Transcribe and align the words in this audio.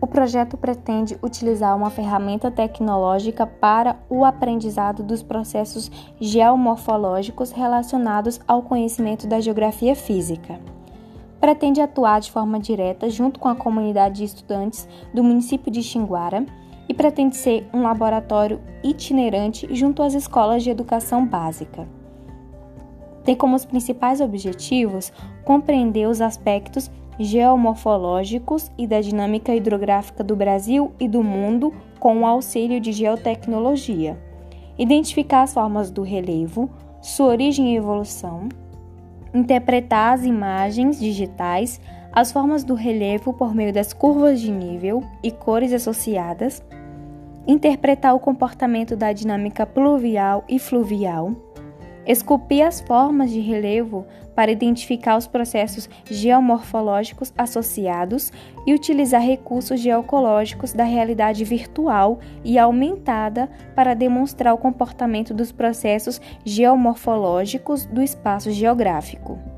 O 0.00 0.06
projeto 0.06 0.56
pretende 0.56 1.18
utilizar 1.22 1.76
uma 1.76 1.90
ferramenta 1.90 2.50
tecnológica 2.50 3.46
para 3.46 3.96
o 4.08 4.24
aprendizado 4.24 5.02
dos 5.02 5.22
processos 5.22 5.90
geomorfológicos 6.18 7.50
relacionados 7.50 8.40
ao 8.48 8.62
conhecimento 8.62 9.26
da 9.26 9.40
geografia 9.40 9.94
física. 9.94 10.58
Pretende 11.38 11.82
atuar 11.82 12.20
de 12.20 12.30
forma 12.30 12.58
direta 12.58 13.10
junto 13.10 13.38
com 13.38 13.48
a 13.48 13.54
comunidade 13.54 14.16
de 14.16 14.24
estudantes 14.24 14.88
do 15.12 15.22
município 15.22 15.70
de 15.70 15.82
Xinguara 15.82 16.46
e 16.88 16.94
pretende 16.94 17.36
ser 17.36 17.68
um 17.72 17.82
laboratório 17.82 18.60
itinerante 18.82 19.68
junto 19.74 20.02
às 20.02 20.14
escolas 20.14 20.62
de 20.62 20.70
educação 20.70 21.26
básica. 21.26 21.86
Tem 23.22 23.36
como 23.36 23.54
os 23.54 23.66
principais 23.66 24.20
objetivos 24.20 25.12
compreender 25.44 26.08
os 26.08 26.22
aspectos 26.22 26.90
geomorfológicos 27.24 28.70
e 28.78 28.86
da 28.86 29.00
dinâmica 29.00 29.54
hidrográfica 29.54 30.24
do 30.24 30.34
Brasil 30.34 30.92
e 30.98 31.06
do 31.06 31.22
mundo 31.22 31.72
com 31.98 32.20
o 32.20 32.26
auxílio 32.26 32.80
de 32.80 32.92
geotecnologia, 32.92 34.18
identificar 34.78 35.42
as 35.42 35.52
formas 35.52 35.90
do 35.90 36.02
relevo, 36.02 36.70
sua 37.02 37.26
origem 37.26 37.74
e 37.74 37.76
evolução, 37.76 38.48
interpretar 39.34 40.14
as 40.14 40.24
imagens 40.24 40.98
digitais, 40.98 41.78
as 42.10 42.32
formas 42.32 42.64
do 42.64 42.74
relevo 42.74 43.34
por 43.34 43.54
meio 43.54 43.72
das 43.72 43.92
curvas 43.92 44.40
de 44.40 44.50
nível 44.50 45.02
e 45.22 45.30
cores 45.30 45.74
associadas, 45.74 46.62
interpretar 47.46 48.14
o 48.14 48.18
comportamento 48.18 48.96
da 48.96 49.12
dinâmica 49.12 49.66
pluvial 49.66 50.42
e 50.48 50.58
fluvial 50.58 51.34
esculpir 52.06 52.66
as 52.66 52.80
formas 52.80 53.30
de 53.30 53.40
relevo 53.40 54.06
para 54.34 54.50
identificar 54.50 55.16
os 55.16 55.26
processos 55.26 55.88
geomorfológicos 56.10 57.32
associados 57.36 58.32
e 58.66 58.72
utilizar 58.72 59.20
recursos 59.20 59.80
geocológicos 59.80 60.72
da 60.72 60.84
realidade 60.84 61.44
virtual 61.44 62.20
e 62.44 62.58
aumentada 62.58 63.50
para 63.74 63.94
demonstrar 63.94 64.54
o 64.54 64.58
comportamento 64.58 65.34
dos 65.34 65.52
processos 65.52 66.20
geomorfológicos 66.44 67.86
do 67.86 68.02
espaço 68.02 68.50
geográfico. 68.50 69.49